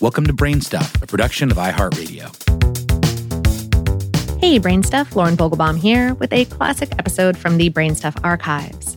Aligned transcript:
Welcome 0.00 0.24
to 0.28 0.32
Brainstuff, 0.32 1.02
a 1.02 1.06
production 1.06 1.50
of 1.50 1.58
iHeartRadio. 1.58 2.24
Hey, 4.40 4.58
Brainstuff, 4.58 5.14
Lauren 5.14 5.36
Vogelbaum 5.36 5.78
here 5.78 6.14
with 6.14 6.32
a 6.32 6.46
classic 6.46 6.92
episode 6.98 7.36
from 7.36 7.58
the 7.58 7.68
Brainstuff 7.68 8.18
archives. 8.24 8.96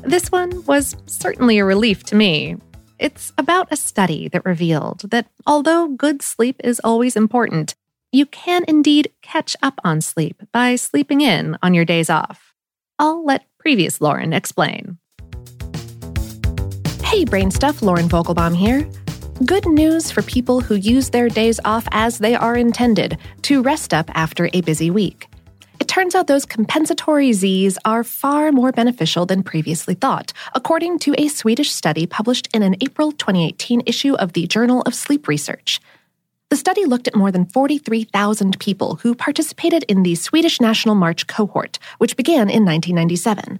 This 0.00 0.32
one 0.32 0.64
was 0.64 0.96
certainly 1.04 1.58
a 1.58 1.64
relief 1.66 2.04
to 2.04 2.14
me. 2.14 2.56
It's 2.98 3.34
about 3.36 3.68
a 3.70 3.76
study 3.76 4.28
that 4.28 4.46
revealed 4.46 5.10
that 5.10 5.26
although 5.46 5.88
good 5.88 6.22
sleep 6.22 6.58
is 6.64 6.80
always 6.82 7.16
important, 7.16 7.74
you 8.10 8.24
can 8.24 8.64
indeed 8.66 9.12
catch 9.20 9.54
up 9.62 9.78
on 9.84 10.00
sleep 10.00 10.42
by 10.52 10.74
sleeping 10.76 11.20
in 11.20 11.58
on 11.62 11.74
your 11.74 11.84
days 11.84 12.08
off. 12.08 12.54
I'll 12.98 13.22
let 13.26 13.44
previous 13.58 14.00
Lauren 14.00 14.32
explain. 14.32 14.96
Hey, 17.04 17.26
Brainstuff, 17.26 17.82
Lauren 17.82 18.08
Vogelbaum 18.08 18.56
here. 18.56 18.88
Good 19.46 19.64
news 19.64 20.10
for 20.10 20.20
people 20.20 20.60
who 20.60 20.74
use 20.74 21.08
their 21.08 21.30
days 21.30 21.58
off 21.64 21.88
as 21.92 22.18
they 22.18 22.34
are 22.34 22.54
intended 22.54 23.16
to 23.42 23.62
rest 23.62 23.94
up 23.94 24.10
after 24.14 24.50
a 24.52 24.60
busy 24.60 24.90
week. 24.90 25.28
It 25.80 25.88
turns 25.88 26.14
out 26.14 26.26
those 26.26 26.44
compensatory 26.44 27.32
Z's 27.32 27.78
are 27.86 28.04
far 28.04 28.52
more 28.52 28.70
beneficial 28.70 29.24
than 29.24 29.42
previously 29.42 29.94
thought, 29.94 30.34
according 30.54 30.98
to 31.00 31.14
a 31.16 31.28
Swedish 31.28 31.70
study 31.70 32.04
published 32.04 32.50
in 32.52 32.62
an 32.62 32.76
April 32.82 33.12
2018 33.12 33.84
issue 33.86 34.12
of 34.16 34.34
the 34.34 34.46
Journal 34.46 34.82
of 34.82 34.94
Sleep 34.94 35.26
Research. 35.26 35.80
The 36.50 36.56
study 36.56 36.84
looked 36.84 37.08
at 37.08 37.16
more 37.16 37.32
than 37.32 37.46
43,000 37.46 38.60
people 38.60 38.96
who 38.96 39.14
participated 39.14 39.84
in 39.84 40.02
the 40.02 40.16
Swedish 40.16 40.60
National 40.60 40.94
March 40.94 41.26
cohort, 41.26 41.78
which 41.96 42.14
began 42.14 42.50
in 42.50 42.66
1997. 42.66 43.58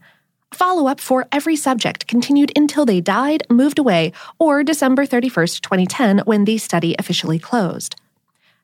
Follow 0.52 0.88
up 0.88 1.00
for 1.00 1.26
every 1.30 1.56
subject 1.56 2.06
continued 2.06 2.52
until 2.56 2.84
they 2.84 3.00
died, 3.00 3.44
moved 3.48 3.78
away, 3.78 4.12
or 4.38 4.64
December 4.64 5.06
31st, 5.06 5.60
2010, 5.60 6.18
when 6.20 6.44
the 6.44 6.58
study 6.58 6.94
officially 6.98 7.38
closed. 7.38 7.96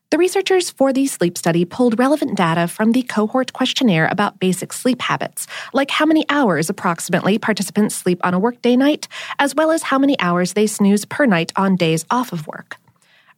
The 0.09 0.17
researchers 0.17 0.69
for 0.69 0.93
the 0.93 1.05
sleep 1.07 1.37
study 1.37 1.65
pulled 1.65 1.99
relevant 1.99 2.37
data 2.37 2.67
from 2.67 2.93
the 2.93 3.03
cohort 3.03 3.51
questionnaire 3.51 4.07
about 4.07 4.39
basic 4.39 4.71
sleep 4.71 5.01
habits, 5.01 5.47
like 5.73 5.91
how 5.91 6.05
many 6.05 6.25
hours 6.29 6.69
approximately 6.69 7.37
participants 7.37 7.95
sleep 7.95 8.19
on 8.23 8.33
a 8.33 8.39
workday 8.39 8.77
night, 8.77 9.07
as 9.39 9.53
well 9.53 9.71
as 9.71 9.83
how 9.83 9.99
many 9.99 10.17
hours 10.19 10.53
they 10.53 10.67
snooze 10.67 11.03
per 11.03 11.25
night 11.25 11.51
on 11.57 11.75
days 11.75 12.05
off 12.09 12.31
of 12.31 12.47
work. 12.47 12.77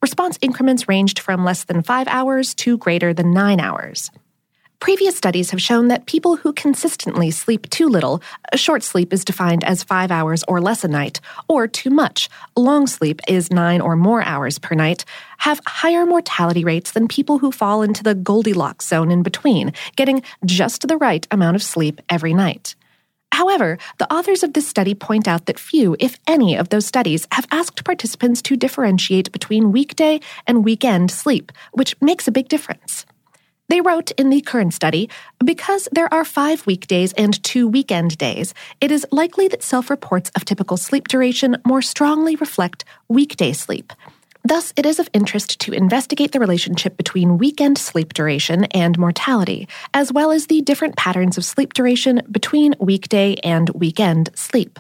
Response 0.02 0.38
increments 0.41 0.88
ranged 0.88 1.19
from 1.19 1.44
less 1.44 1.63
than 1.63 1.81
five 1.81 2.08
hours 2.08 2.53
to 2.56 2.78
greater 2.78 3.13
than 3.13 3.34
nine 3.34 3.59
hours. 3.59 4.11
Previous 4.80 5.17
studies 5.17 5.52
have 5.52 5.61
shown 5.61 5.89
that 5.89 6.05
people 6.05 6.38
who 6.38 6.53
consistently 6.53 7.31
sleep 7.31 7.69
too 7.69 7.89
little, 7.89 8.22
short 8.55 8.81
sleep 8.81 9.11
is 9.11 9.25
defined 9.25 9.61
as 9.66 9.83
five 9.83 10.09
hours 10.09 10.41
or 10.47 10.61
less 10.61 10.85
a 10.85 10.88
night, 10.88 11.19
or 11.49 11.67
too 11.67 11.89
much, 11.89 12.30
long 12.55 12.88
sleep 12.88 13.19
is 13.27 13.52
nine 13.52 13.81
or 13.81 13.97
more 13.97 14.23
hours 14.23 14.57
per 14.57 14.75
night, 14.75 15.03
have 15.39 15.59
higher 15.67 16.05
mortality 16.05 16.63
rates 16.63 16.91
than 16.91 17.09
people 17.09 17.39
who 17.39 17.52
fall 17.52 17.81
into 17.81 18.03
the 18.03 18.16
Goldilocks 18.16 18.88
zone 18.88 19.11
in 19.11 19.22
between, 19.22 19.73
getting 19.97 20.23
just 20.45 20.88
the 20.88 20.97
right 20.97 21.27
amount 21.30 21.57
of 21.57 21.63
sleep 21.63 22.00
every 22.09 22.33
night. 22.33 22.73
However, 23.33 23.77
the 23.97 24.11
authors 24.11 24.44
of 24.44 24.53
this 24.53 24.67
study 24.67 24.95
point 24.95 25.27
out 25.27 25.45
that 25.47 25.59
few, 25.59 25.97
if 26.00 26.17
any, 26.25 26.55
of 26.55 26.69
those 26.69 26.85
studies 26.85 27.27
have 27.33 27.47
asked 27.52 27.83
participants 27.83 28.41
to 28.44 28.55
differentiate 28.55 29.33
between 29.33 29.73
weekday 29.73 30.22
and 30.47 30.63
weekend 30.63 31.11
sleep, 31.11 31.52
which 31.73 32.00
makes 32.02 32.30
a 32.30 32.31
big 32.31 32.47
difference. 32.47 33.05
They 33.70 33.81
wrote 33.81 34.12
in 34.12 34.30
the 34.30 34.42
current 34.42 34.73
study 34.73 35.09
because 35.44 35.88
there 35.92 36.12
are 36.14 36.25
five 36.25 36.66
weekdays 36.66 37.14
and 37.14 37.42
two 37.44 37.67
weekend 37.67 38.17
days, 38.17 38.53
it 38.81 38.92
is 38.92 39.06
likely 39.12 39.48
that 39.48 39.64
self 39.64 39.89
reports 39.89 40.31
of 40.36 40.44
typical 40.44 40.75
sleep 40.75 41.08
duration 41.08 41.56
more 41.66 41.81
strongly 41.81 42.36
reflect 42.36 42.84
weekday 43.08 43.53
sleep. 43.53 43.94
Thus, 44.44 44.73
it 44.75 44.86
is 44.86 45.00
of 45.00 45.09
interest 45.14 45.59
to 45.62 45.73
investigate 45.73 46.31
the 46.31 46.40
relationship 46.40 46.97
between 46.97 47.38
weekend 47.38 47.78
sleep 47.78 48.14
duration 48.14 48.66
and 48.66 48.97
mortality, 48.97 49.67
as 49.94 50.12
well 50.12 50.31
as 50.31 50.47
the 50.47 50.62
different 50.62 50.96
patterns 50.96 51.38
of 51.38 51.46
sleep 51.46 51.74
duration 51.74 52.22
between 52.31 52.74
weekday 52.79 53.35
and 53.44 53.69
weekend 53.72 54.29
sleep. 54.34 54.79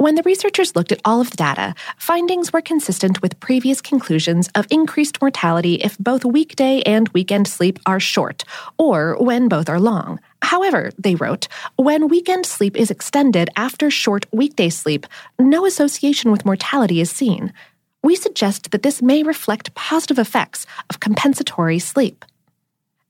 When 0.00 0.14
the 0.14 0.22
researchers 0.22 0.74
looked 0.74 0.92
at 0.92 1.00
all 1.04 1.20
of 1.20 1.30
the 1.30 1.36
data, 1.36 1.74
findings 1.98 2.54
were 2.54 2.62
consistent 2.62 3.20
with 3.20 3.38
previous 3.38 3.82
conclusions 3.82 4.48
of 4.54 4.66
increased 4.70 5.20
mortality 5.20 5.74
if 5.74 5.98
both 5.98 6.24
weekday 6.24 6.80
and 6.86 7.10
weekend 7.10 7.46
sleep 7.46 7.78
are 7.84 8.00
short, 8.00 8.42
or 8.78 9.22
when 9.22 9.46
both 9.46 9.68
are 9.68 9.78
long. 9.78 10.18
However, 10.40 10.90
they 10.96 11.16
wrote, 11.16 11.48
when 11.76 12.08
weekend 12.08 12.46
sleep 12.46 12.78
is 12.78 12.90
extended 12.90 13.50
after 13.56 13.90
short 13.90 14.24
weekday 14.32 14.70
sleep, 14.70 15.06
no 15.38 15.66
association 15.66 16.32
with 16.32 16.46
mortality 16.46 17.02
is 17.02 17.10
seen. 17.10 17.52
We 18.02 18.16
suggest 18.16 18.70
that 18.70 18.82
this 18.82 19.02
may 19.02 19.22
reflect 19.22 19.74
positive 19.74 20.18
effects 20.18 20.64
of 20.88 21.00
compensatory 21.00 21.78
sleep. 21.78 22.24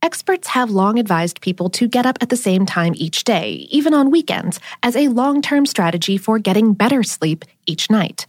Experts 0.02 0.48
have 0.48 0.70
long 0.70 0.98
advised 0.98 1.42
people 1.42 1.68
to 1.68 1.86
get 1.86 2.06
up 2.06 2.16
at 2.22 2.30
the 2.30 2.36
same 2.36 2.64
time 2.64 2.94
each 2.96 3.22
day, 3.24 3.68
even 3.70 3.92
on 3.92 4.10
weekends, 4.10 4.58
as 4.82 4.96
a 4.96 5.08
long 5.08 5.42
term 5.42 5.66
strategy 5.66 6.16
for 6.16 6.38
getting 6.38 6.72
better 6.72 7.02
sleep 7.02 7.44
each 7.66 7.90
night. 7.90 8.24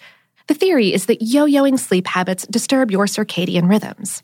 The 0.47 0.53
theory 0.53 0.93
is 0.93 1.05
that 1.05 1.21
yo 1.21 1.45
yoing 1.45 1.79
sleep 1.79 2.07
habits 2.07 2.45
disturb 2.47 2.91
your 2.91 3.05
circadian 3.05 3.69
rhythms. 3.69 4.21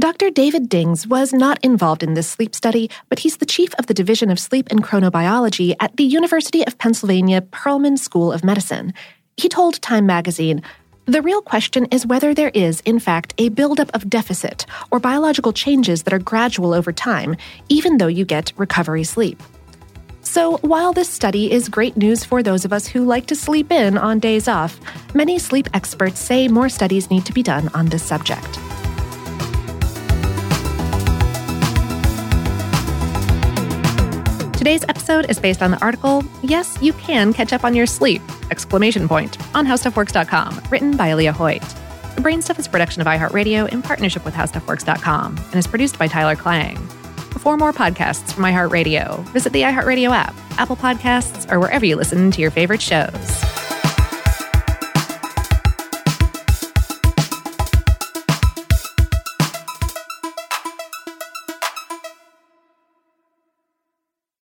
Dr. 0.00 0.30
David 0.30 0.70
Dinges 0.70 1.06
was 1.06 1.34
not 1.34 1.62
involved 1.62 2.02
in 2.02 2.14
this 2.14 2.30
sleep 2.30 2.54
study, 2.54 2.88
but 3.10 3.18
he's 3.18 3.36
the 3.36 3.44
chief 3.44 3.74
of 3.74 3.86
the 3.86 3.92
Division 3.92 4.30
of 4.30 4.38
Sleep 4.38 4.68
and 4.70 4.82
Chronobiology 4.82 5.74
at 5.80 5.94
the 5.98 6.04
University 6.04 6.66
of 6.66 6.78
Pennsylvania 6.78 7.42
Perelman 7.42 7.98
School 7.98 8.32
of 8.32 8.42
Medicine. 8.42 8.94
He 9.36 9.50
told 9.50 9.82
Time 9.82 10.06
magazine, 10.06 10.62
the 11.06 11.22
real 11.22 11.42
question 11.42 11.86
is 11.86 12.06
whether 12.06 12.34
there 12.34 12.50
is, 12.54 12.80
in 12.80 12.98
fact, 13.00 13.34
a 13.38 13.48
buildup 13.48 13.90
of 13.94 14.08
deficit 14.08 14.66
or 14.90 15.00
biological 15.00 15.52
changes 15.52 16.04
that 16.04 16.12
are 16.12 16.18
gradual 16.18 16.72
over 16.72 16.92
time, 16.92 17.36
even 17.68 17.96
though 17.96 18.06
you 18.06 18.24
get 18.24 18.52
recovery 18.56 19.02
sleep. 19.02 19.42
So, 20.22 20.58
while 20.58 20.92
this 20.92 21.08
study 21.08 21.50
is 21.50 21.68
great 21.68 21.96
news 21.96 22.24
for 22.24 22.42
those 22.42 22.64
of 22.64 22.72
us 22.72 22.86
who 22.86 23.04
like 23.04 23.26
to 23.26 23.34
sleep 23.34 23.72
in 23.72 23.98
on 23.98 24.20
days 24.20 24.46
off, 24.46 24.78
many 25.14 25.38
sleep 25.38 25.68
experts 25.74 26.20
say 26.20 26.46
more 26.46 26.68
studies 26.68 27.10
need 27.10 27.26
to 27.26 27.32
be 27.32 27.42
done 27.42 27.68
on 27.74 27.86
this 27.86 28.04
subject. 28.04 28.59
Today's 34.60 34.84
episode 34.90 35.30
is 35.30 35.38
based 35.38 35.62
on 35.62 35.70
the 35.70 35.80
article 35.80 36.22
Yes, 36.42 36.76
You 36.82 36.92
Can 36.92 37.32
Catch 37.32 37.54
Up 37.54 37.64
on 37.64 37.74
Your 37.74 37.86
Sleep! 37.86 38.20
exclamation 38.50 39.08
point 39.08 39.38
on 39.56 39.64
howstuffworks.com, 39.64 40.60
written 40.68 40.98
by 40.98 41.14
Leah 41.14 41.32
Hoyt. 41.32 41.62
The 42.14 42.20
Brainstuff 42.20 42.58
is 42.58 42.66
a 42.66 42.68
production 42.68 43.00
of 43.00 43.06
iHeartRadio 43.06 43.70
in 43.70 43.80
partnership 43.80 44.22
with 44.22 44.34
howstuffworks.com 44.34 45.38
and 45.38 45.54
is 45.54 45.66
produced 45.66 45.98
by 45.98 46.08
Tyler 46.08 46.36
Klang. 46.36 46.76
For 47.38 47.56
more 47.56 47.72
podcasts 47.72 48.34
from 48.34 48.44
iHeartRadio, 48.44 49.20
visit 49.30 49.54
the 49.54 49.62
iHeartRadio 49.62 50.10
app, 50.10 50.34
Apple 50.58 50.76
Podcasts, 50.76 51.50
or 51.50 51.58
wherever 51.58 51.86
you 51.86 51.96
listen 51.96 52.30
to 52.30 52.42
your 52.42 52.50
favorite 52.50 52.82
shows. 52.82 53.49